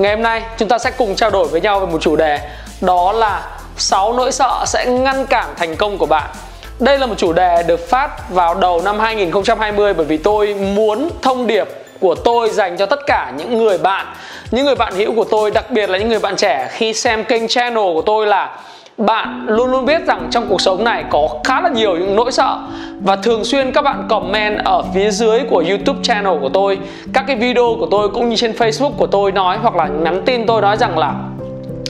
[0.00, 2.40] Ngày hôm nay chúng ta sẽ cùng trao đổi với nhau về một chủ đề
[2.80, 3.42] đó là
[3.76, 6.30] 6 nỗi sợ sẽ ngăn cản thành công của bạn.
[6.78, 11.10] Đây là một chủ đề được phát vào đầu năm 2020 bởi vì tôi muốn
[11.22, 11.68] thông điệp
[12.00, 14.06] của tôi dành cho tất cả những người bạn,
[14.50, 17.24] những người bạn hữu của tôi, đặc biệt là những người bạn trẻ khi xem
[17.24, 18.58] kênh channel của tôi là
[19.00, 22.32] bạn luôn luôn biết rằng trong cuộc sống này có khá là nhiều những nỗi
[22.32, 22.58] sợ.
[23.00, 26.78] Và thường xuyên các bạn comment ở phía dưới của YouTube channel của tôi.
[27.12, 30.22] Các cái video của tôi cũng như trên Facebook của tôi nói hoặc là nhắn
[30.26, 31.14] tin tôi nói rằng là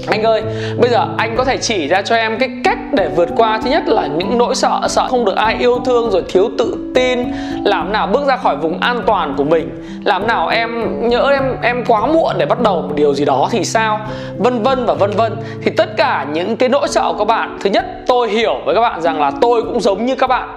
[0.06, 0.42] anh ơi,
[0.78, 3.60] bây giờ anh có thể chỉ ra cho em cái cách để vượt qua.
[3.64, 6.90] Thứ nhất là những nỗi sợ sợ không được ai yêu thương, rồi thiếu tự
[6.94, 7.32] tin.
[7.64, 9.84] Làm nào bước ra khỏi vùng an toàn của mình.
[10.04, 13.48] Làm nào em nhớ em em quá muộn để bắt đầu một điều gì đó
[13.50, 14.00] thì sao?
[14.38, 15.36] Vân vân và vân vân.
[15.62, 18.74] Thì tất cả những cái nỗi sợ của các bạn, thứ nhất, tôi hiểu với
[18.74, 20.48] các bạn rằng là tôi cũng giống như các bạn.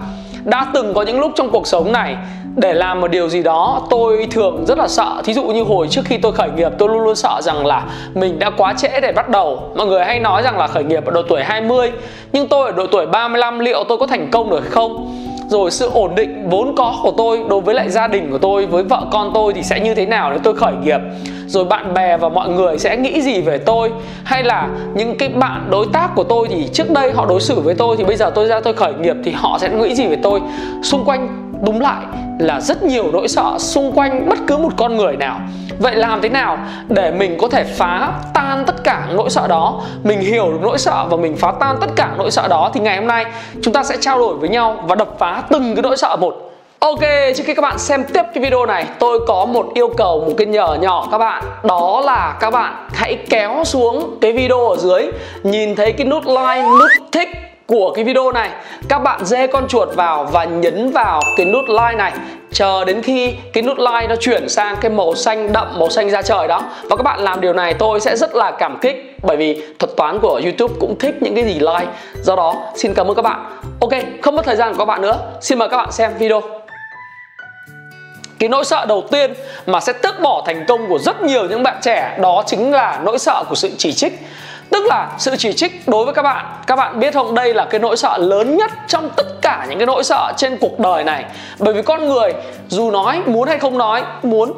[0.43, 2.15] Đã từng có những lúc trong cuộc sống này
[2.55, 5.21] để làm một điều gì đó, tôi thường rất là sợ.
[5.23, 7.83] Thí dụ như hồi trước khi tôi khởi nghiệp, tôi luôn luôn sợ rằng là
[8.13, 9.71] mình đã quá trễ để bắt đầu.
[9.75, 11.91] Mọi người hay nói rằng là khởi nghiệp ở độ tuổi 20
[12.33, 15.15] nhưng tôi ở độ tuổi 35 liệu tôi có thành công được không?
[15.47, 18.65] Rồi sự ổn định vốn có của tôi đối với lại gia đình của tôi,
[18.65, 20.99] với vợ con tôi thì sẽ như thế nào nếu tôi khởi nghiệp?
[21.47, 23.91] Rồi bạn bè và mọi người sẽ nghĩ gì về tôi?
[24.23, 27.59] Hay là những cái bạn đối tác của tôi thì trước đây họ đối xử
[27.59, 30.07] với tôi thì bây giờ tôi ra tôi khởi nghiệp thì họ sẽ nghĩ gì
[30.07, 30.41] về tôi?
[30.83, 32.03] Xung quanh, đúng lại
[32.39, 35.39] là rất nhiều nỗi sợ xung quanh bất cứ một con người nào.
[35.79, 39.81] Vậy làm thế nào để mình có thể phá tan tất cả nỗi sợ đó?
[40.03, 42.79] Mình hiểu được nỗi sợ và mình phá tan tất cả nỗi sợ đó thì
[42.79, 43.25] ngày hôm nay
[43.61, 46.49] chúng ta sẽ trao đổi với nhau và đập phá từng cái nỗi sợ một.
[46.79, 47.01] Ok,
[47.35, 50.33] trước khi các bạn xem tiếp cái video này Tôi có một yêu cầu, một
[50.37, 51.43] cái nhờ nhỏ các bạn.
[51.63, 55.11] Đó là các bạn hãy kéo xuống cái video ở dưới
[55.43, 58.49] Nhìn thấy cái nút like, nút thích của cái video này.
[58.89, 62.11] Các bạn dê con chuột vào và nhấn vào cái nút like này.
[62.51, 66.09] Chờ đến khi cái nút like nó chuyển sang cái màu xanh đậm, màu xanh
[66.09, 66.63] da trời đó.
[66.83, 69.95] Và các bạn làm điều này tôi sẽ rất là cảm kích, bởi vì thuật
[69.97, 71.87] toán của YouTube cũng thích những cái gì like.
[72.23, 73.45] Do đó, xin cảm ơn các bạn.
[73.81, 73.91] Ok,
[74.21, 75.17] không mất thời gian của các bạn nữa.
[75.41, 76.41] Xin mời các bạn xem video.
[78.39, 79.33] Cái nỗi sợ đầu tiên
[79.65, 82.99] mà sẽ tước bỏ thành công của rất nhiều những bạn trẻ, đó chính là
[83.03, 84.13] nỗi sợ của sự chỉ trích
[84.73, 86.45] tức là sự chỉ trích đối với các bạn.
[86.67, 87.35] Các bạn biết không?
[87.35, 90.57] Đây là cái nỗi sợ lớn nhất trong tất cả những cái nỗi sợ trên
[90.57, 91.25] cuộc đời này.
[91.59, 92.33] Bởi vì con người,
[92.67, 94.53] dù nói, muốn hay không nói, muốn,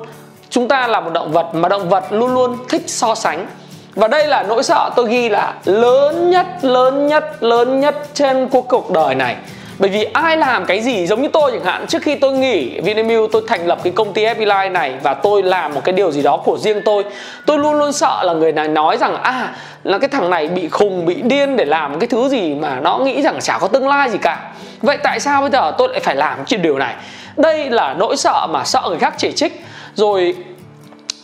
[0.49, 3.47] chúng ta là một động vật mà động vật luôn luôn thích so sánh.
[3.95, 8.47] Và đây là nỗi sợ tôi ghi là lớn nhất lớn nhất lớn nhất trên
[8.47, 9.35] cuộc cuộc đời này
[9.79, 12.79] bởi vì ai làm cái gì giống như tôi chẳng hạn, trước khi tôi nghỉ
[12.79, 15.93] Vinamilk, tôi thành lập cái công ty Happy Life này và tôi làm một cái
[15.93, 17.03] điều gì đó của riêng tôi
[17.45, 20.69] tôi luôn luôn sợ là người này nói rằng à là cái thằng này bị
[20.69, 23.87] khùng, bị điên để làm cái thứ gì mà nó nghĩ rằng chả có tương
[23.87, 24.51] lai gì cả.
[24.81, 26.93] Vậy tại sao bây giờ tôi lại phải làm chuyện điều này?
[27.37, 29.65] Đây là nỗi sợ mà sợ người khác chỉ trích.
[29.95, 30.35] Rồi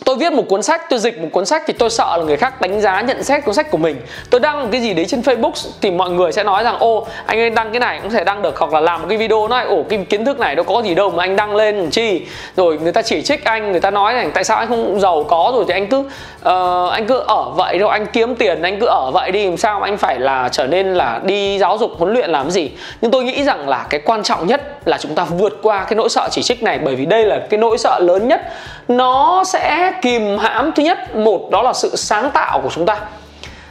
[0.04, 2.36] tôi viết một cuốn sách tôi dịch một cuốn sách thì tôi sợ là người
[2.36, 3.96] khác đánh giá nhận xét cuốn sách của mình.
[4.30, 7.06] Tôi đăng một cái gì đấy trên facebook thì mọi người sẽ nói rằng ô
[7.26, 8.58] anh ấy đăng cái này cũng thể đăng được.
[8.58, 10.94] Hoặc là làm một cái video nói ổ cái kiến thức này đâu có gì
[10.94, 12.22] đâu mà anh đăng lên chi?
[12.56, 15.24] Rồi người ta chỉ trích anh người ta nói này tại sao anh không giàu
[15.24, 18.80] có rồi thì anh cứ uh, anh cứ ở vậy đâu anh kiếm tiền anh
[18.80, 21.90] cứ ở vậy đi làm sao anh phải là trở nên là đi giáo dục
[21.98, 22.70] huấn luyện làm gì?
[23.00, 25.94] Nhưng tôi nghĩ rằng là cái quan trọng nhất là chúng ta vượt qua cái
[25.94, 28.40] nỗi sợ chỉ trích này bởi vì đây là cái nỗi sợ lớn nhất.
[28.88, 33.00] Nó sẽ kìm hãm thứ nhất, một đó là sự sáng tạo của chúng ta.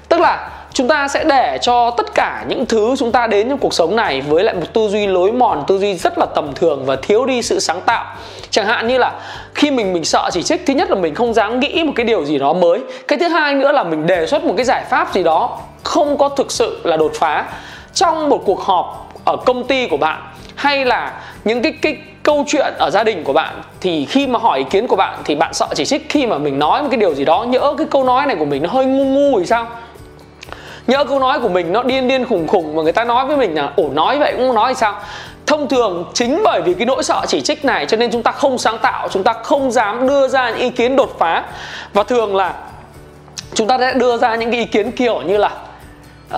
[0.10, 3.58] Tức là chúng ta sẽ để cho tất cả những thứ chúng ta đến trong
[3.58, 6.54] cuộc sống này với lại một tư duy lối mòn, tư duy rất là tầm
[6.56, 8.06] thường và thiếu đi sự sáng tạo.
[8.50, 9.12] Chẳng hạn như là
[9.54, 12.06] khi mình mình sợ chỉ trích, thứ nhất là mình không dám nghĩ một cái
[12.06, 12.80] điều gì đó mới.
[13.08, 16.18] Cái thứ hai nữa là mình đề xuất một cái giải pháp gì đó không
[16.18, 17.46] có thực sự là đột phá.
[17.94, 20.22] Trong một cuộc họp ở công ty của bạn,
[20.56, 21.12] hay là
[21.44, 24.66] những cái cái câu chuyện ở gia đình của bạn, thì khi mà hỏi ý
[24.70, 27.14] kiến của bạn thì bạn sợ chỉ trích khi mà mình nói một cái điều
[27.14, 29.68] gì đó, nhỡ cái câu nói này của mình nó hơi ngu ngu thì sao?
[30.88, 33.38] Nhỡ câu nói của mình nó điên điên khủng khủng mà người ta nói với
[33.38, 34.94] mình là ổ nói vậy cũng nói thì sao?
[35.46, 38.32] Thông thường chính bởi vì cái nỗi sợ chỉ trích này cho nên chúng ta
[38.32, 41.44] không sáng tạo, chúng ta không dám đưa ra những ý kiến đột phá.
[41.94, 42.54] Và thường là
[43.54, 45.52] chúng ta sẽ đưa ra những cái ý kiến kiểu như là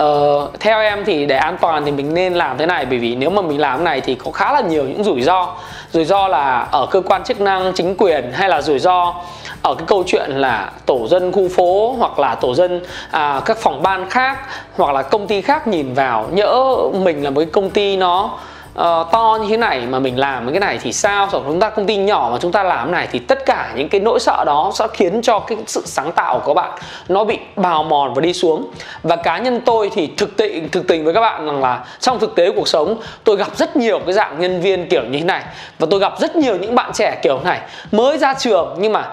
[0.02, 3.14] Uh, theo em thì để an toàn thì mình nên làm thế này bởi vì
[3.14, 5.56] nếu mà mình làm thế này thì có khá là nhiều những rủi ro.
[5.92, 9.14] Rủi ro là ở cơ quan chức năng chính quyền hay là rủi ro
[9.62, 12.80] ở cái câu chuyện là tổ dân khu phố hoặc là tổ dân
[13.10, 14.38] à, các phòng ban khác
[14.76, 18.30] hoặc là công ty khác nhìn vào nhỡ mình là một cái công ty nó
[18.78, 21.28] uh, to như thế này mà mình làm cái này thì sao?
[21.32, 23.88] Rồi chúng ta công ty nhỏ mà chúng ta làm này thì tất cả những
[23.88, 26.78] cái nỗi sợ đó sẽ khiến cho cái sự sáng tạo của các bạn
[27.08, 28.70] nó bị bào mòn và đi xuống.
[29.02, 32.18] Và cá nhân tôi thì thực tình thực tình với các bạn rằng là trong
[32.18, 35.24] thực tế cuộc sống tôi gặp rất nhiều cái dạng nhân viên kiểu như thế
[35.24, 35.42] này.
[35.78, 37.60] Và tôi gặp rất nhiều những bạn trẻ kiểu này
[37.92, 39.08] mới ra trường nhưng mà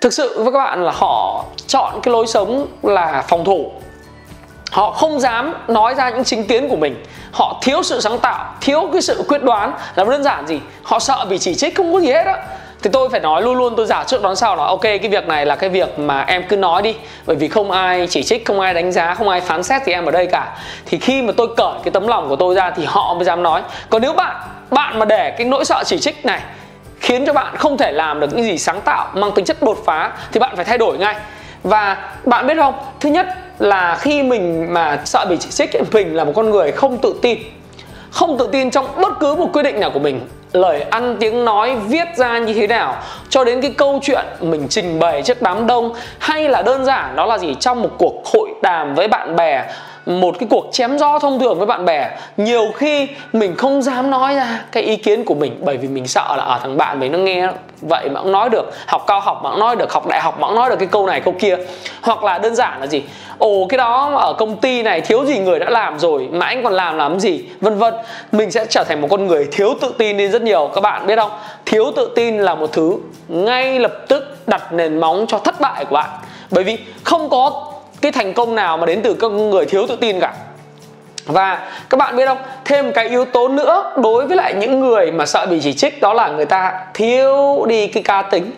[0.00, 3.72] thực sự với các bạn là họ chọn cái lối sống là phòng thủ
[4.74, 7.04] họ không dám nói ra những chính kiến của mình.
[7.32, 10.60] Họ thiếu sự sáng tạo, thiếu cái sự quyết đoán là đơn giản gì?
[10.82, 12.36] Họ sợ bị chỉ trích, không có gì hết á.
[12.82, 15.28] Thì tôi phải nói luôn luôn, tôi giả trước đón sau là, ok, cái việc
[15.28, 16.96] này là cái việc mà em cứ nói đi.
[17.26, 19.92] Bởi vì không ai chỉ trích, không ai đánh giá, không ai phán xét thì
[19.92, 20.56] em ở đây cả.
[20.86, 23.42] Thì khi mà tôi cởi cái tấm lòng của tôi ra thì họ mới dám
[23.42, 23.62] nói.
[23.90, 24.36] Còn nếu bạn
[24.70, 26.40] bạn mà để cái nỗi sợ chỉ trích này
[27.00, 29.78] khiến cho bạn không thể làm được những gì sáng tạo, mang tính chất đột
[29.86, 31.14] phá, thì bạn phải thay đổi ngay
[31.64, 32.74] và bạn biết không?
[33.00, 33.26] Thứ nhất
[33.58, 37.14] là khi mình mà sợ bị chỉ trích mình là một con người không tự
[37.22, 37.38] tin.
[38.10, 40.20] Không tự tin trong bất cứ một quyết định nào của mình.
[40.52, 42.96] Lời ăn tiếng nói viết ra như thế nào,
[43.28, 47.16] cho đến cái câu chuyện mình trình bày trước đám đông, hay là đơn giản
[47.16, 47.54] đó là gì?
[47.60, 49.64] Trong một cuộc hội đàm với bạn bè
[50.06, 52.10] một cái cuộc chém gió thông thường với bạn bè.
[52.36, 56.06] Nhiều khi mình không dám nói ra cái ý kiến của mình bởi vì mình
[56.06, 57.48] sợ là ở à, thằng bạn mình nó nghe
[57.80, 60.40] vậy mà cũng nói được học cao học mà cũng nói được học đại học
[60.40, 61.56] mà cũng nói được cái câu này câu kia.
[62.02, 63.02] Hoặc là đơn giản là gì?
[63.38, 66.62] Ồ cái đó ở công ty này thiếu gì người đã làm rồi mà anh
[66.62, 67.44] còn làm làm gì?
[67.60, 67.94] Vân vân.
[68.32, 70.70] Mình sẽ trở thành một con người thiếu tự tin đi rất nhiều.
[70.74, 71.30] Các bạn biết không?
[71.66, 72.96] Thiếu tự tin là một thứ
[73.28, 76.10] ngay lập tức đặt nền móng cho thất bại của bạn.
[76.50, 77.73] Bởi vì không có
[78.04, 80.32] cái thành công nào mà đến từ các người thiếu tự tin cả.
[81.26, 85.12] Và các bạn biết không thêm cái yếu tố nữa đối với lại những người
[85.12, 88.50] mà sợ bị chỉ trích đó là người ta thiếu đi cái cá tính.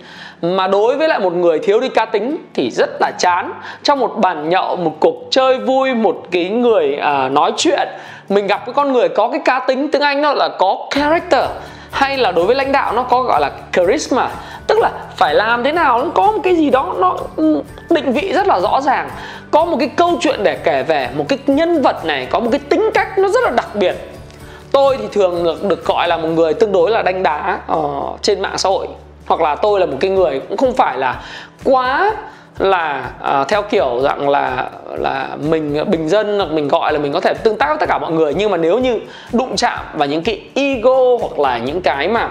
[0.43, 3.53] Mà đối với lại một người thiếu đi cá tính thì rất là chán.
[3.83, 7.89] Trong một bàn nhậu một cuộc chơi vui một cái người à, nói chuyện
[8.29, 11.45] mình gặp cái con người có cái cá tính tiếng anh nó là có character
[11.91, 14.29] hay là đối với lãnh đạo nó có gọi là charisma
[14.67, 18.13] tức là phải làm thế nào nó có một cái gì đó nó ừ, định
[18.13, 19.11] vị rất là rõ ràng.
[19.51, 22.49] Có một cái câu chuyện để kể về một cái nhân vật này có một
[22.51, 23.97] cái tính cách nó rất là đặc biệt.
[24.73, 28.23] Tôi thì thường được, được gọi là một người tương đối là đánh đá uh,
[28.23, 28.89] trên mạng xã hội.
[29.27, 31.23] Hoặc là tôi là một cái người cũng không phải là
[31.65, 32.13] quá
[32.59, 33.11] là
[33.41, 37.21] uh, theo kiểu dạng là là mình bình dân hoặc mình gọi là mình có
[37.21, 38.35] thể tương tác với tất cả mọi người.
[38.35, 38.99] Nhưng mà nếu như
[39.33, 42.29] đụng chạm vào những cái ego hoặc là những cái mà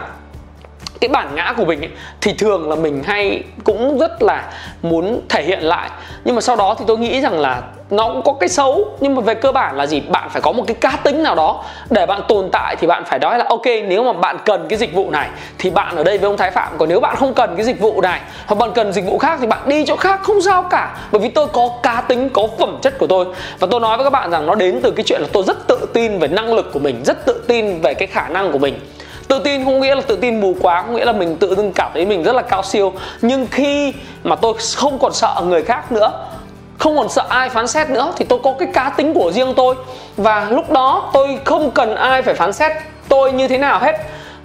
[1.02, 1.90] cái bản ngã của mình ấy,
[2.22, 4.44] thì thường là mình hay cũng rất là
[4.82, 5.90] muốn thể hiện lại.
[6.26, 9.16] Nhưng mà sau đó thì tôi nghĩ rằng là nó cũng có cái xấu nhưng
[9.16, 10.00] mà về cơ bản là gì?
[10.00, 13.04] Bạn phải có một cái cá tính nào đó để bạn tồn tại thì bạn
[13.06, 16.04] phải nói là ok nếu mà bạn cần cái dịch vụ này thì bạn ở
[16.04, 18.56] đây với ông thái phạm còn nếu bạn không cần cái dịch vụ này hoặc
[18.56, 20.20] bạn cần dịch vụ khác thì bạn đi chỗ khác.
[20.24, 23.26] Không sao cả bởi vì tôi có cá tính có phẩm chất của tôi.
[23.60, 25.68] Và tôi nói với các bạn rằng nó đến từ cái chuyện là tôi rất
[25.68, 28.58] tự tin về năng lực của mình rất tự tin về cái khả năng của
[28.58, 28.80] mình
[29.28, 31.72] tự tin không nghĩa là tự tin mù quá không nghĩa là mình tự dưng
[31.76, 32.94] cảm thấy mình rất là cao siêu.
[33.22, 33.94] Nhưng khi
[34.24, 36.12] mà tôi không còn sợ người khác nữa,
[36.78, 39.54] không còn sợ ai phán xét nữa, thì tôi có cái cá tính của riêng
[39.56, 39.76] tôi.
[40.18, 42.72] Và lúc đó tôi không cần ai phải phán xét
[43.10, 43.96] tôi như thế nào hết.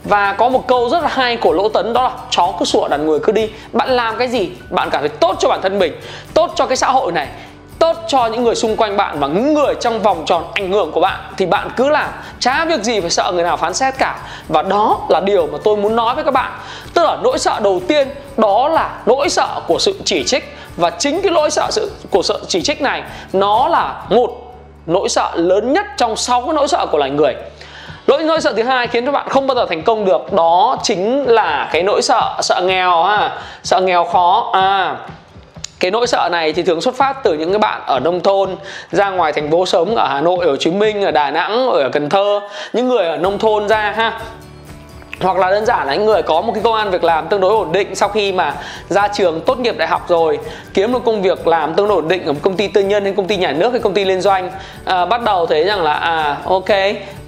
[0.04, 2.88] Và có một câu rất là hay của lỗ tấn, đó là chó cứ sủa
[2.88, 3.50] đàn người cứ đi.
[3.72, 5.92] Bạn làm cái gì, bạn cảm thấy tốt cho bản thân mình,
[6.34, 7.28] tốt cho cái xã hội này
[7.80, 10.92] tốt cho những người xung quanh bạn và những người trong vòng tròn ảnh hưởng
[10.92, 12.08] của bạn, thì bạn cứ làm.
[12.40, 14.18] Chả việc gì phải sợ người nào phán xét cả.
[14.48, 16.52] Và đó là điều mà tôi muốn nói với các bạn.
[16.94, 20.56] Tức là nỗi sợ đầu tiên, đó là nỗi sợ của sự chỉ trích.
[20.76, 24.54] Và chính cái nỗi sợ sự, của sự chỉ trích này, nó là một
[24.86, 27.34] nỗi sợ lớn nhất trong sáu cái nỗi sợ của loài người.
[28.06, 30.76] Nỗi nỗi sợ thứ hai khiến cho bạn không bao giờ thành công được, đó
[30.82, 33.38] chính là cái nỗi sợ sợ nghèo ha.
[33.62, 34.50] Sợ nghèo khó.
[34.52, 34.96] À
[35.80, 38.56] cái nỗi sợ này thì thường xuất phát từ những cái bạn ở nông thôn
[38.92, 41.68] ra ngoài thành phố sống ở Hà Nội, ở Hồ Chí Minh, ở Đà Nẵng,
[41.68, 42.40] ở Cần Thơ,
[42.72, 44.20] những người ở nông thôn ra ha
[45.20, 47.40] hoặc là đơn giản là những người có một cái công an việc làm tương
[47.40, 48.54] đối ổn định sau khi mà
[48.88, 50.38] ra trường tốt nghiệp đại học rồi
[50.74, 53.04] kiếm được công việc làm tương đối ổn định ở một công ty tư nhân
[53.04, 54.50] hay công ty nhà nước hay công ty liên doanh.
[54.84, 56.68] À, bắt đầu thấy rằng là à ok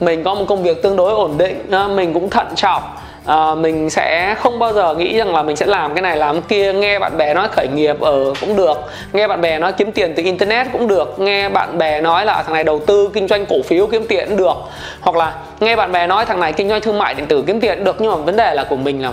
[0.01, 2.83] mình có một công việc tương đối ổn định à, mình cũng thận trọng
[3.27, 6.35] à, mình sẽ không bao giờ nghĩ rằng là mình sẽ làm cái này làm
[6.35, 6.73] cái kia.
[6.73, 8.79] Nghe bạn bè nói khởi nghiệp ở cũng được.
[9.13, 11.19] Nghe bạn bè nói kiếm tiền từ internet cũng được.
[11.19, 14.29] Nghe bạn bè nói là thằng này đầu tư kinh doanh cổ phiếu kiếm tiền
[14.29, 14.57] cũng được.
[15.01, 17.61] Hoặc là nghe bạn bè nói thằng này kinh doanh thương mại điện tử kiếm
[17.61, 17.97] tiền cũng được.
[17.99, 19.13] Nhưng mà vấn đề là của mình là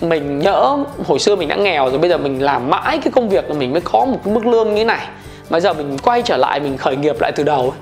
[0.00, 3.28] mình nhỡ hồi xưa mình đã nghèo rồi bây giờ mình làm mãi cái công
[3.28, 5.06] việc là mình mới có một cái mức lương như thế này.
[5.50, 7.74] Bây giờ mình quay trở lại mình khởi nghiệp lại từ đầu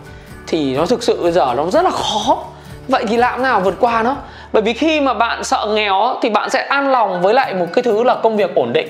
[0.46, 2.38] thì nó thực sự giờ nó rất là khó.
[2.88, 4.16] Vậy thì làm nào vượt qua nó?
[4.52, 7.66] Bởi vì khi mà bạn sợ nghèo thì bạn sẽ an lòng với lại một
[7.72, 8.88] cái thứ là công việc ổn định.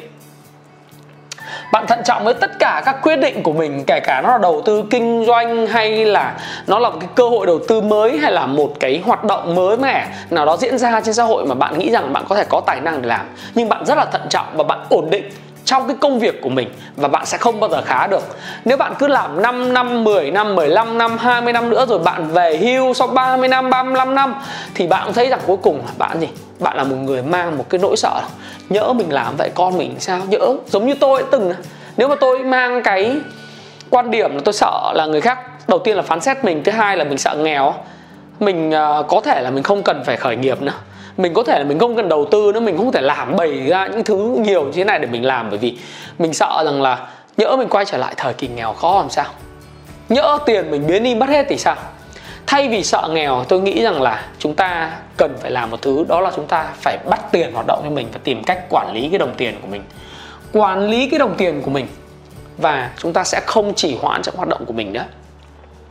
[1.72, 4.38] Bạn thận trọng với tất cả các quyết định của mình, kể cả nó là
[4.38, 6.34] đầu tư kinh doanh hay là
[6.66, 9.54] nó là một cái cơ hội đầu tư mới hay là một cái hoạt động
[9.54, 12.36] mới mẻ nào đó diễn ra trên xã hội mà bạn nghĩ rằng bạn có
[12.36, 13.26] thể có tài năng để làm.
[13.54, 15.30] Nhưng bạn rất là thận trọng và bạn ổn định
[15.64, 18.36] trong cái công việc của mình và bạn sẽ không bao giờ khá được.
[18.64, 22.28] Nếu bạn cứ làm 5 năm, 10 năm, 15 năm, 20 năm nữa rồi bạn
[22.28, 24.34] về hưu sau 30 năm, 35 năm
[24.74, 26.28] thì bạn thấy rằng cuối cùng là bạn gì?
[26.58, 28.20] Bạn là một người mang một cái nỗi sợ
[28.68, 31.52] nhỡ mình làm vậy con mình sao nhỡ giống như tôi từng
[31.96, 33.16] nếu mà tôi mang cái
[33.90, 35.38] quan điểm là tôi sợ là người khác
[35.68, 37.74] đầu tiên là phán xét mình thứ hai là mình sợ nghèo
[38.40, 40.72] mình ờ, có thể là mình không cần phải khởi nghiệp nữa
[41.16, 43.66] mình có thể là mình không cần đầu tư nữa, mình không thể làm bày
[43.66, 45.78] ra những thứ nhiều như thế này để mình làm, bởi vì
[46.18, 49.26] mình sợ rằng là nhỡ mình quay trở lại thời kỳ nghèo khó làm sao?
[50.08, 51.76] Nhỡ tiền mình biến đi mất hết thì sao?
[52.46, 56.04] Thay vì sợ nghèo, tôi nghĩ rằng là chúng ta cần phải làm một thứ,
[56.08, 58.92] đó là chúng ta phải bắt tiền hoạt động cho mình và tìm cách quản
[58.94, 59.82] lý cái đồng tiền của mình.
[60.52, 61.86] Quản lý cái đồng tiền của mình
[62.58, 65.04] và chúng ta sẽ không chỉ hoãn trong hoạt động của mình nữa.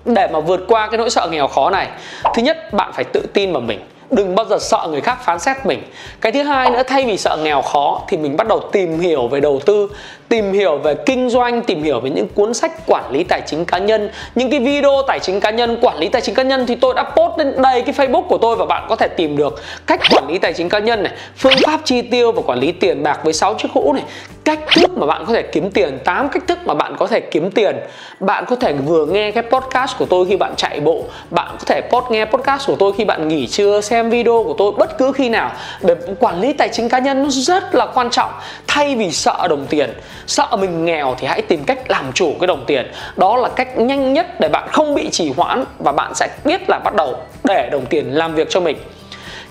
[0.05, 1.87] Để mà vượt qua cái nỗi sợ nghèo khó này,
[2.35, 3.79] thứ nhất, bạn phải tự tin vào mình
[4.11, 5.83] đừng bao giờ sợ người khác phán xét mình.
[6.21, 9.27] Cái thứ hai nữa, thay vì sợ nghèo khó thì mình bắt đầu tìm hiểu
[9.27, 9.89] về đầu tư
[10.31, 13.65] tìm hiểu về kinh doanh, tìm hiểu về những cuốn sách quản lý tài chính
[13.65, 14.09] cá nhân.
[14.35, 16.93] Những cái video tài chính cá nhân, quản lý tài chính cá nhân thì tôi
[16.95, 19.99] đã post lên đầy cái facebook của tôi và bạn có thể tìm được cách
[20.11, 23.03] quản lý tài chính cá nhân này, phương pháp chi tiêu và quản lý tiền
[23.03, 24.03] bạc với 6 chiếc hũ này.
[24.43, 27.19] Cách thức mà bạn có thể kiếm tiền 8 cách thức mà bạn có thể
[27.19, 27.75] kiếm tiền.
[28.19, 31.65] Bạn có thể vừa nghe cái podcast của tôi khi bạn chạy bộ, bạn có
[31.65, 34.97] thể post nghe podcast của tôi khi bạn nghỉ trưa, xem video của tôi bất
[34.97, 35.51] cứ khi nào.
[35.81, 38.31] Để quản lý tài chính cá nhân nó rất là quan trọng,
[38.67, 39.89] thay vì sợ đồng tiền
[40.27, 42.91] sợ mình nghèo thì hãy tìm cách làm chủ cái đồng tiền.
[43.15, 46.61] Đó là cách nhanh nhất để bạn không bị trì hoãn và bạn sẽ biết
[46.69, 48.77] là bắt đầu để đồng tiền làm việc cho mình.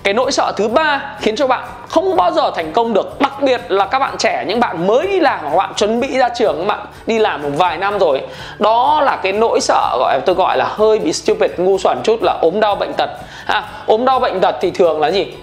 [0.03, 3.41] Cái nỗi sợ thứ ba khiến cho bạn không bao giờ thành công được đặc
[3.41, 6.29] biệt là các bạn trẻ những bạn mới đi làm hoặc bạn chuẩn bị ra
[6.29, 8.21] trường các bạn đi làm một vài năm rồi.
[8.59, 12.19] Đó là cái nỗi sợ gọi tôi gọi là hơi bị stupid ngu xuẩn chút
[12.23, 13.09] là ốm đau bệnh tật.
[13.45, 15.33] À, ốm đau bệnh tật thì thường là gì?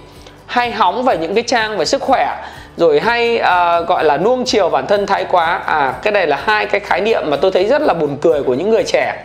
[0.46, 2.36] Hay hóng về những cái trang về sức khỏe
[2.78, 5.60] rồi hay uh, gọi là nuông chiều bản thân thái quá.
[5.66, 8.42] À cái này là hai cái khái niệm mà tôi thấy rất là buồn cười
[8.42, 9.24] của những người trẻ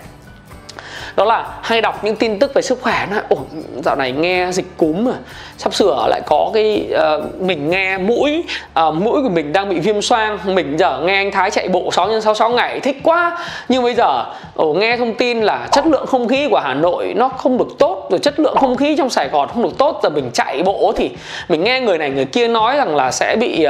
[1.16, 3.38] đó là hay đọc những tin tức về sức khỏe nó ồ
[3.84, 5.14] dạo này nghe dịch cúm mà
[5.58, 8.44] sắp sửa lại có cái uh, mình nghe mũi
[8.88, 10.38] uh, mũi của mình đang bị viêm xoang.
[10.46, 13.38] Mình giờ nghe anh Thái chạy bộ 6 x 6 ngày thích quá.
[13.70, 17.14] Nhưng bây giờ ồ, nghe thông tin là chất lượng không khí của Hà Nội
[17.16, 20.00] nó không được tốt rồi chất lượng không khí trong Sài Gòn không được tốt.
[20.04, 21.12] Giờ mình chạy bộ thì
[21.50, 23.68] mình nghe người này người kia nói rằng là sẽ bị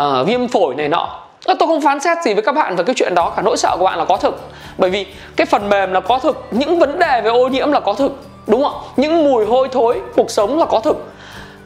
[0.00, 2.94] uh, viêm phổi này nọ tôi không phán xét gì với các bạn về cái
[2.94, 4.40] chuyện đó cả nỗi sợ của bạn là có thực.
[4.78, 7.80] Bởi vì cái phần mềm là có thực những vấn đề về ô nhiễm là
[7.80, 11.10] có thực đúng không những mùi hôi thối cuộc sống là có thực.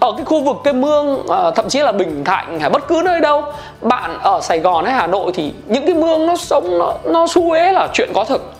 [0.00, 3.02] Ở cái khu vực cái mương ờ, thậm chí là bình thạnh hay bất cứ
[3.04, 3.44] nơi đâu
[3.80, 7.26] bạn ở sài gòn hay hà nội thì những cái mương nó sống nó nó
[7.26, 8.52] xu ế là chuyện có thực.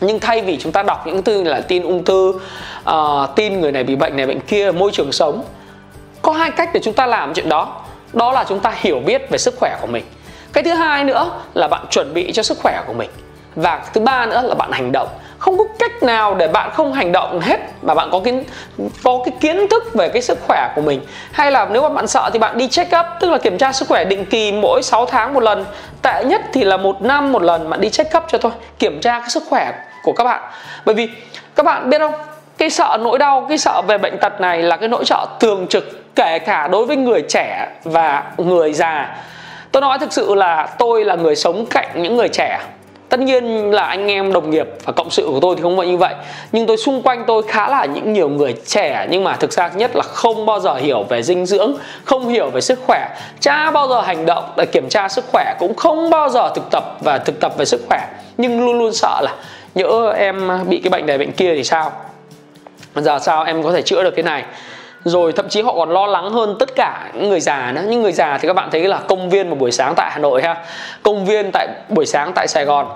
[0.00, 2.28] Nhưng thay vì chúng ta đọc những tin là tin ung thư
[2.90, 2.94] uh,
[3.36, 5.42] tin người này bị bệnh này bệnh kia môi trường sống
[6.22, 7.72] có hai cách để chúng ta làm chuyện đó
[8.12, 10.04] đó là chúng ta hiểu biết về sức khỏe của mình.
[10.52, 13.10] Cái thứ hai nữa là bạn chuẩn bị cho sức khỏe của mình.
[13.54, 15.08] Và thứ ba nữa là bạn hành động.
[15.38, 18.44] Không có cách nào để bạn không hành động hết mà bạn có cái
[19.04, 21.00] có cái kiến thức về cái sức khỏe của mình.
[21.32, 23.72] Hay là nếu mà bạn sợ thì bạn đi check up tức là kiểm tra
[23.72, 25.64] sức khỏe định kỳ mỗi 6 tháng một lần.
[26.02, 29.00] Tệ nhất thì là một năm một lần bạn đi check up cho thôi, kiểm
[29.00, 29.72] tra cái sức khỏe
[30.02, 30.42] của các bạn.
[30.84, 31.08] Bởi vì
[31.56, 32.14] các bạn biết không
[32.58, 35.66] cái sợ nỗi đau cái sợ về bệnh tật này là cái nỗi sợ thường
[35.70, 39.16] trực kể cả đối với người trẻ và người già.
[39.72, 42.60] Tôi nói thực sự là tôi là người sống cạnh những người trẻ.
[43.08, 45.86] Tất nhiên là anh em đồng nghiệp và cộng sự của tôi thì không phải
[45.86, 46.14] như vậy.
[46.52, 49.68] Nhưng tôi xung quanh tôi khá là những nhiều người trẻ, nhưng mà thực ra
[49.68, 53.08] nhất là không bao giờ hiểu về dinh dưỡng, không hiểu về sức khỏe,
[53.40, 56.70] chả bao giờ hành động để kiểm tra sức khỏe, cũng không bao giờ thực
[56.70, 58.06] tập và thực tập về sức khỏe.
[58.36, 59.34] Nhưng luôn luôn sợ là
[59.74, 61.92] nhỡ em bị cái bệnh này bệnh kia thì sao?
[62.94, 64.44] Giờ sao em có thể chữa được cái này?
[65.04, 67.82] Rồi thậm chí họ còn lo lắng hơn tất cả những người già nữa.
[67.88, 70.18] Những người già thì các bạn thấy là công viên một buổi sáng tại hà
[70.18, 70.64] nội ha.
[71.02, 72.88] Công viên tại buổi sáng tại sài gòn.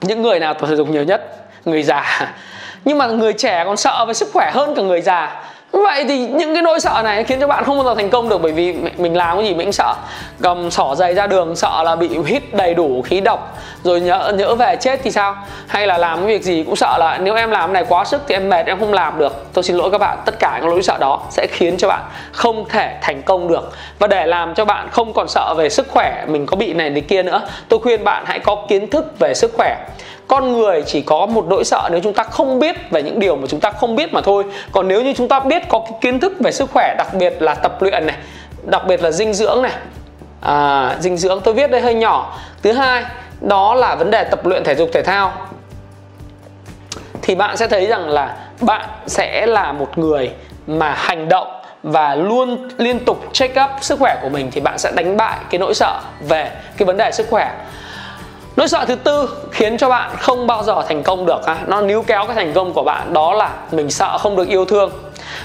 [0.00, 1.48] Những người nào tập thể dục nhiều nhất?
[1.64, 2.34] Người già.
[2.84, 5.42] Nhưng mà người trẻ còn sợ về sức khỏe hơn cả người già
[5.84, 8.28] vậy thì những cái nỗi sợ này khiến cho bạn không bao giờ thành công
[8.28, 9.94] được bởi vì mình làm cái gì mình cũng sợ.
[10.42, 14.32] Cầm sỏ giày ra đường sợ là bị hít đầy đủ khí độc, rồi nhỡ
[14.36, 15.36] nhỡ về chết thì sao?
[15.66, 18.22] Hay là làm cái việc gì cũng sợ là nếu em làm này quá sức
[18.28, 19.46] thì em mệt, em không làm được.
[19.52, 22.02] Tôi xin lỗi các bạn, tất cả những nỗi sợ đó sẽ khiến cho bạn
[22.32, 23.72] không thể thành công được.
[23.98, 26.90] Và để làm cho bạn không còn sợ về sức khỏe, mình có bị này
[26.90, 29.76] này kia nữa, tôi khuyên bạn hãy có kiến thức về sức khỏe
[30.28, 33.36] con người chỉ có một nỗi sợ nếu chúng ta không biết về những điều
[33.36, 34.44] mà chúng ta không biết mà thôi.
[34.72, 37.42] Còn nếu như chúng ta biết có cái kiến thức về sức khỏe đặc biệt
[37.42, 38.16] là tập luyện này
[38.62, 39.72] đặc biệt là dinh dưỡng này
[40.40, 42.38] à, dinh dưỡng tôi viết đây hơi nhỏ.
[42.62, 43.04] Thứ hai
[43.40, 45.32] đó là vấn đề tập luyện thể dục thể thao.
[47.22, 50.30] Thì bạn sẽ thấy rằng là bạn sẽ là một người
[50.66, 51.48] mà hành động
[51.82, 55.38] và luôn liên tục check up sức khỏe của mình thì bạn sẽ đánh bại
[55.50, 57.52] cái nỗi sợ về cái vấn đề sức khỏe
[58.56, 61.56] nỗi sợ thứ tư khiến cho bạn không bao giờ thành công được ha.
[61.66, 64.64] Nó níu kéo cái thành công của bạn đó là mình sợ không được yêu
[64.64, 64.90] thương.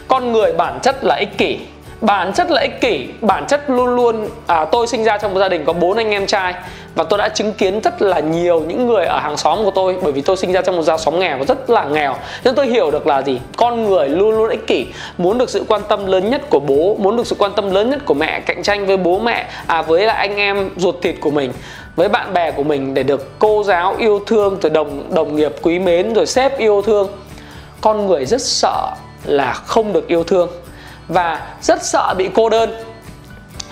[0.08, 1.60] Con người bản chất là ích kỷ.
[2.02, 5.40] Bản chất là ích kỷ bản chất luôn luôn à, tôi sinh ra trong một
[5.40, 6.54] gia đình có bốn anh em trai
[6.96, 9.98] và tôi đã chứng kiến rất là nhiều những người ở hàng xóm của tôi
[10.02, 12.16] bởi vì tôi sinh ra trong một gia xóm nghèo và rất là nghèo.
[12.44, 13.40] Nên tôi hiểu được là gì?
[13.58, 14.88] Con người luôn luôn ích kỷ
[15.18, 17.90] muốn được sự quan tâm lớn nhất của bố muốn được sự quan tâm lớn
[17.90, 21.16] nhất của mẹ cạnh tranh với bố mẹ à với lại anh em ruột thịt
[21.22, 21.54] của mình
[22.02, 25.56] với bạn bè của mình để được cô giáo yêu thương, rồi đồng đồng nghiệp
[25.62, 27.08] quý mến, rồi sếp yêu thương.
[27.82, 28.88] Con người rất sợ
[29.24, 30.50] là không được yêu thương
[31.08, 32.76] và rất sợ bị cô đơn.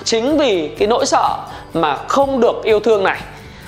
[0.03, 1.37] Chính vì cái nỗi sợ
[1.73, 3.19] mà không được yêu thương này,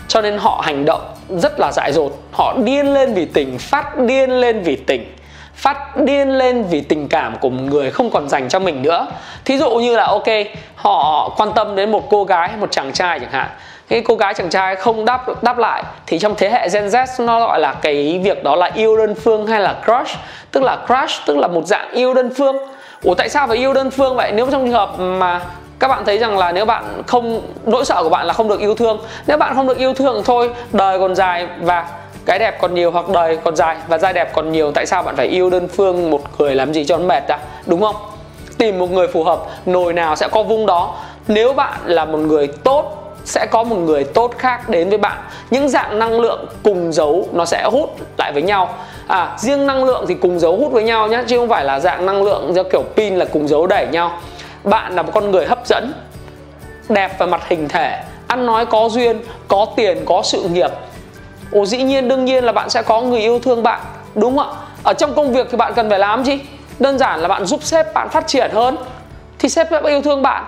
[0.07, 2.11] cho nên họ hành động rất là dại dột.
[2.31, 5.15] Họ điên lên vì tình, phát điên lên vì tình,
[5.55, 9.07] phát điên lên vì tình cảm của một người không còn dành cho mình nữa.
[9.45, 10.27] Thí dụ như là, ok,
[10.75, 13.49] họ quan tâm đến một cô gái hay một chàng trai chẳng hạn
[13.91, 17.25] cái cô gái chàng trai không đáp đáp lại, thì trong thế hệ Gen Z,
[17.25, 20.17] nó gọi là cái việc đó là yêu đơn phương hay là crush.
[20.51, 22.57] Tức là crush, tức là một dạng yêu đơn phương.
[23.03, 24.31] Ủa, tại sao phải yêu đơn phương vậy?
[24.31, 25.41] Nếu trong trường hợp mà
[25.79, 28.59] các bạn thấy rằng là nếu bạn không, nỗi sợ của bạn là không được
[28.59, 28.99] yêu thương.
[29.27, 31.87] Nếu bạn không được yêu thương thôi, đời còn dài và
[32.25, 34.71] cái đẹp còn nhiều hoặc đời còn dài và giai đẹp còn nhiều.
[34.71, 37.37] Tại sao bạn phải yêu đơn phương một người làm gì cho nó mệt ra
[37.65, 37.95] đúng không?
[38.57, 40.95] Tìm một người phù hợp, nồi nào sẽ có vung đó.
[41.27, 45.17] Nếu bạn là một người tốt sẽ có một người tốt khác đến với bạn.
[45.49, 48.75] Những dạng năng lượng cùng dấu nó sẽ hút lại với nhau.
[49.07, 51.79] À riêng năng lượng thì cùng dấu hút với nhau nhé chứ không phải là
[51.79, 54.11] dạng năng lượng do kiểu pin là cùng dấu đẩy nhau.
[54.63, 55.93] Bạn là một con người hấp dẫn,
[56.89, 60.71] đẹp về mặt hình thể, ăn nói có duyên, có tiền, có sự nghiệp.
[61.51, 63.79] Ồ, dĩ nhiên, đương nhiên là bạn sẽ có người yêu thương bạn,
[64.15, 64.55] đúng không ạ?
[64.83, 66.39] Ở trong công việc thì bạn cần phải làm gì
[66.79, 68.77] đơn giản là bạn giúp sếp bạn phát triển hơn,
[69.39, 70.43] thì sếp sẽ yêu thương bạn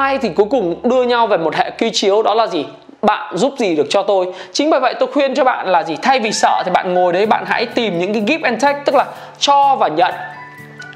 [0.00, 2.66] ai thì cuối cùng đưa nhau về một hệ quy chiếu, đó là gì?
[3.02, 4.26] Bạn giúp gì được cho tôi?
[4.52, 5.96] Chính bởi vậy tôi khuyên cho bạn là gì?
[6.02, 8.80] Thay vì sợ thì bạn ngồi đấy, bạn hãy tìm những cái give and take,
[8.84, 9.04] tức là
[9.38, 10.14] cho và nhận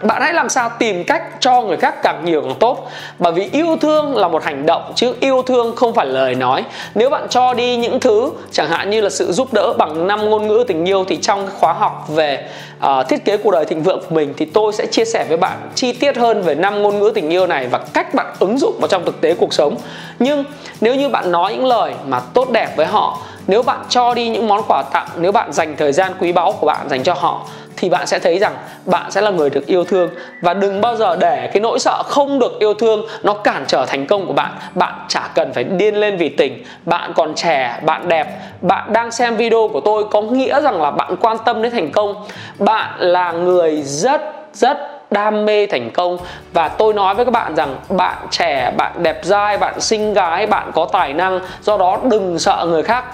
[0.03, 2.91] bạn hãy làm sao tìm cách cho người khác càng nhiều càng tốt.
[3.19, 6.65] Bởi vì yêu thương là một hành động chứ yêu thương không phải lời nói.
[6.95, 10.31] Nếu bạn cho đi những thứ chẳng hạn như là sự giúp đỡ bằng năm
[10.31, 12.49] ngôn ngữ tình yêu thì trong khóa học về
[12.85, 15.37] uh, thiết kế cuộc đời thịnh vượng của mình thì tôi sẽ chia sẻ với
[15.37, 18.59] bạn chi tiết hơn về năm ngôn ngữ tình yêu này và cách bạn ứng
[18.59, 19.77] dụng vào trong thực tế cuộc sống.
[20.19, 20.45] Nhưng
[20.81, 24.29] nếu như bạn nói những lời mà tốt đẹp với họ nếu bạn cho đi
[24.29, 27.15] những món quà tặng nếu bạn dành thời gian quý báu của bạn dành cho
[27.15, 30.11] họ thì bạn sẽ thấy rằng bạn sẽ là người được yêu thương.
[30.41, 33.87] Và đừng bao giờ để cái nỗi sợ không được yêu thương nó cản trở
[33.87, 34.51] thành công của bạn.
[34.75, 36.65] Bạn chả cần phải điên lên vì tình.
[36.85, 38.27] Bạn còn trẻ, bạn đẹp.
[38.61, 41.93] Bạn đang xem video của tôi có nghĩa rằng là bạn quan tâm đến thành
[41.93, 42.15] công.
[42.59, 44.21] Bạn là người rất
[44.53, 44.79] rất
[45.11, 46.19] đam mê thành công.
[46.53, 50.47] Và tôi nói với các bạn rằng bạn trẻ, bạn đẹp dai, bạn xinh gái,
[50.47, 51.41] bạn có tài năng.
[51.63, 53.05] Do đó đừng sợ người khác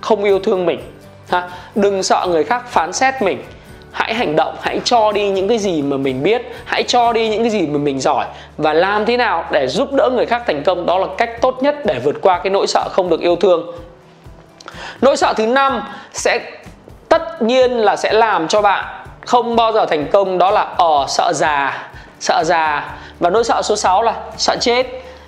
[0.00, 0.80] không yêu thương mình.
[1.28, 1.48] Ha?
[1.74, 3.42] Đừng sợ người khác phán xét mình
[3.94, 7.28] hãy hành động hãy cho đi những cái gì mà mình biết hãy cho đi
[7.28, 8.26] những cái gì mà mình giỏi.
[8.58, 10.86] Và làm thế nào để giúp đỡ người khác thành công?
[10.86, 13.72] Đó là cách tốt nhất để vượt qua cái nỗi sợ không được yêu thương.
[15.00, 16.40] Nỗi sợ thứ năm sẽ
[17.08, 18.84] tất nhiên là sẽ làm cho bạn
[19.26, 21.88] không bao giờ thành công đó là ở sợ già
[22.24, 22.94] sợ già.
[23.20, 24.86] Và nỗi sợ số 6 là sợ chết.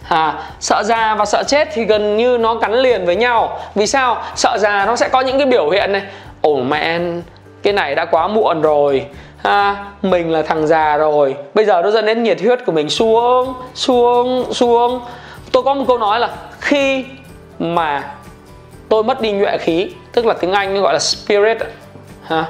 [0.09, 3.59] À, sợ già và sợ chết thì gần như nó gắn liền với nhau.
[3.75, 4.23] Vì sao?
[4.37, 6.03] Sợ già nó sẽ có những cái biểu hiện này.
[6.43, 6.99] Ồ mẹ
[7.67, 9.07] cái này đã quá muộn rồi.
[9.37, 11.37] Ha mình là thằng già rồi.
[11.55, 12.89] Bây giờ nó dẫn đến nhiệt huyết của mình.
[12.91, 15.01] Xuống xuống xuống.
[15.53, 16.29] Tôi có một câu nói là
[16.61, 17.05] khi
[17.59, 18.05] mà
[18.89, 21.57] tôi mất đi nhuệ khí tức là tiếng anh gọi là spirit
[22.23, 22.45] ha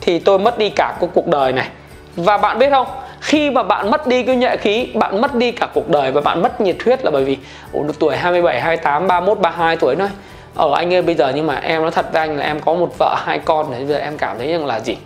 [0.00, 1.68] thì tôi mất đi cả cuộc đời này.
[2.16, 2.86] Và bạn biết không
[3.20, 6.20] khi mà bạn mất đi cái nhuệ khí bạn mất đi cả cuộc đời và
[6.20, 7.38] bạn mất nhiệt huyết là bởi vì
[7.72, 10.08] ủa tuổi 27, 28, 31, 32 tuổi thôi
[10.54, 12.74] ở anh ơi, bây giờ nhưng mà em nói thật với anh là em có
[12.74, 14.96] một vợ, hai con thì bây giờ em cảm thấy rằng là gì?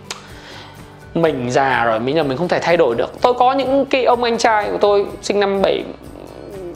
[1.13, 3.21] Mình già rồi, mình là mình không thể thay đổi được.
[3.21, 5.83] Tôi có những cái ông anh trai của tôi sinh năm 7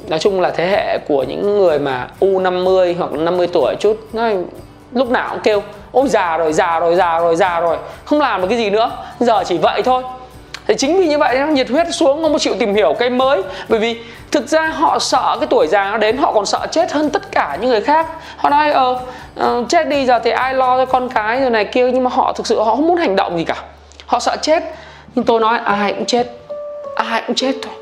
[0.07, 4.37] nói chung là thế hệ của những người mà U50 hoặc 50 tuổi chút nói
[4.93, 8.41] lúc nào cũng kêu, ôi, già rồi già rồi già rồi già rồi, không làm
[8.41, 10.03] được cái gì nữa, giờ chỉ vậy thôi
[10.71, 13.41] thì chính vì như vậy nó nhiệt huyết xuống không chịu tìm hiểu cái mới.
[13.69, 13.99] Bởi vì
[14.31, 17.31] thực ra họ sợ cái tuổi già nó đến họ còn sợ chết hơn tất
[17.31, 18.07] cả những người khác.
[18.37, 18.99] Họ nói ờ
[19.39, 21.91] uh, chết đi giờ thì ai lo cho con cái rồi này kia.
[21.91, 23.55] Nhưng mà họ thực sự họ không muốn hành động gì cả.
[24.05, 24.63] Họ sợ chết.
[25.15, 26.27] Nhưng tôi nói ai cũng chết.
[26.95, 27.73] Ai cũng chết thôi.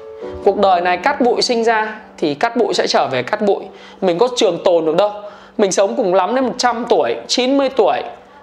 [0.43, 3.63] Cuộc đời này cát bụi sinh ra thì cát bụi sẽ trở về cát bụi.
[4.01, 5.11] Mình có trường tồn được đâu.
[5.57, 7.97] Mình sống cùng lắm đến 100 tuổi 90 tuổi.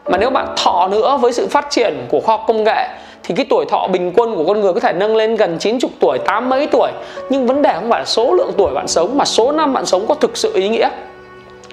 [0.07, 2.89] Mà nếu bạn thọ nữa với sự phát triển của khoa học công nghệ
[3.27, 5.91] thì cái tuổi thọ bình quân của con người có thể nâng lên gần 90
[6.01, 6.91] tuổi, tám mấy tuổi.
[7.31, 9.87] Nhưng vấn đề không phải là số lượng tuổi bạn sống mà số năm bạn
[9.87, 10.89] sống có thực sự ý nghĩa.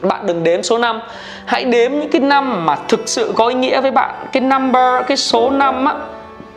[0.02, 1.02] Bạn đừng đếm số năm,
[1.46, 4.16] hãy đếm những cái năm mà thực sự có ý nghĩa với bạn.
[4.32, 5.96] Cái number, cái số năm á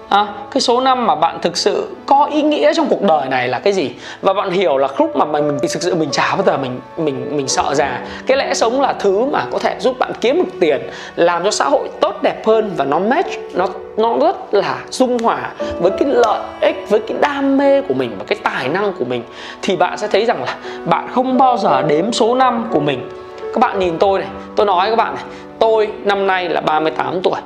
[0.09, 3.49] à, cái số năm mà bạn thực sự có ý nghĩa trong cuộc đời này
[3.49, 3.90] là cái gì?
[4.21, 6.81] Và bạn hiểu là lúc mà mình, mình thực sự mình chả bao giờ mình
[6.97, 10.37] mình mình sợ già cái lẽ sống là thứ mà có thể giúp bạn kiếm
[10.37, 14.55] được tiền làm cho xã hội tốt đẹp hơn và nó match nó nó rất
[14.55, 18.38] là dung hòa với cái lợi ích với cái đam mê của mình và cái
[18.42, 19.23] tài năng của mình.
[19.62, 23.09] Thì bạn sẽ thấy rằng là bạn không bao giờ đếm số năm của mình.
[23.55, 25.25] Các bạn nhìn tôi này tôi nói các bạn này
[25.59, 27.40] tôi năm nay là 38 tuổi.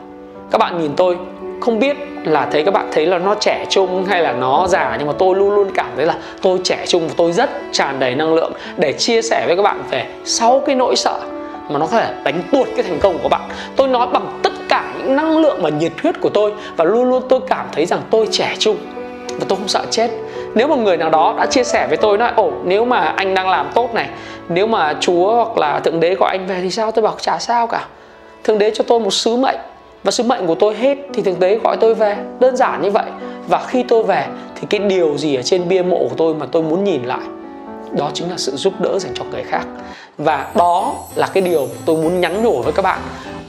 [0.51, 1.17] Các bạn nhìn tôi
[1.61, 4.97] không biết là thấy các bạn thấy là nó trẻ trung hay là nó già,
[4.99, 7.99] nhưng mà tôi luôn luôn cảm thấy là tôi trẻ trung và tôi rất tràn
[7.99, 11.21] đầy năng lượng để chia sẻ với các bạn về sáu cái nỗi sợ
[11.69, 13.41] mà nó có thể đánh tuột cái thành công của bạn.
[13.77, 17.05] Tôi nói bằng tất cả những năng lượng và nhiệt huyết của tôi và luôn
[17.09, 18.77] luôn tôi cảm thấy rằng tôi trẻ trung
[19.29, 20.11] và tôi không sợ chết.
[20.55, 23.35] Nếu một người nào đó đã chia sẻ với tôi nói ồ, nếu mà anh
[23.35, 24.09] đang làm tốt này,
[24.49, 26.91] nếu mà chúa hoặc là thượng đế gọi anh về thì sao?
[26.91, 27.85] Tôi bảo, chả sao cả.
[28.45, 29.57] Thượng đế cho tôi một sứ mệnh
[30.05, 32.17] và sứ mệnh của tôi hết thì thực tế gọi tôi về.
[32.41, 33.07] Đơn giản như vậy.
[33.49, 34.27] Và khi tôi về
[34.61, 37.21] thì cái điều gì ở trên bia mộ của tôi mà tôi muốn nhìn lại,
[37.93, 39.63] đó chính là sự giúp đỡ dành cho người khác.
[40.19, 42.99] Và đó là cái điều tôi muốn nhắn nhủ với các bạn.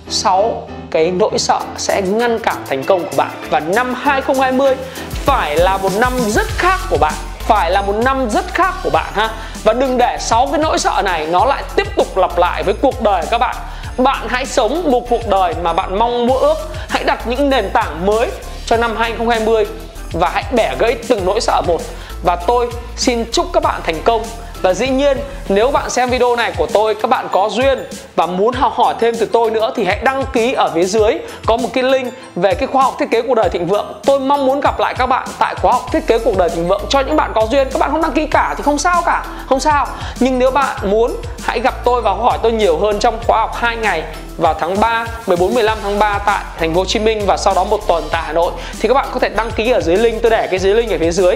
[0.09, 3.31] Sáu cái nỗi sợ sẽ ngăn cản thành công của bạn.
[3.49, 4.75] Và năm 2020
[5.11, 7.13] phải là một năm rất khác của bạn.
[7.39, 9.29] Phải là một năm rất khác của bạn ha.
[9.63, 12.73] Và đừng để sáu cái nỗi sợ này nó lại tiếp tục lặp lại với
[12.81, 13.55] cuộc đời các bạn
[14.03, 16.57] bạn hãy sống một cuộc đời mà bạn mong muốn ước.
[16.89, 18.31] Hãy đặt những nền tảng mới
[18.65, 19.65] cho năm 2020
[20.11, 21.81] và hãy bẻ gãy từng nỗi sợ một.
[22.23, 24.23] Và tôi xin chúc các bạn thành công
[24.61, 25.17] và dĩ nhiên
[25.49, 28.95] nếu bạn xem video này của tôi các bạn có duyên và muốn học hỏi
[28.99, 32.13] thêm từ tôi nữa thì hãy đăng ký ở phía dưới có một cái link
[32.35, 34.01] về cái khóa học thiết kế cuộc đời thịnh vượng.
[34.05, 36.67] Tôi mong muốn gặp lại các bạn tại khóa học thiết kế cuộc đời thịnh
[36.67, 37.67] vượng cho những bạn có duyên.
[37.71, 39.87] Các bạn không đăng ký cả thì không sao cả, không sao.
[40.19, 43.51] Nhưng nếu bạn muốn hãy gặp tôi và hỏi tôi nhiều hơn trong khóa học
[43.55, 44.03] 2 ngày
[44.37, 47.53] vào tháng 3, 14 15 tháng 3 tại thành phố Hồ Chí Minh và sau
[47.53, 49.97] đó một tuần tại Hà Nội thì các bạn có thể đăng ký ở dưới
[49.97, 51.35] link tôi để cái dưới link ở phía dưới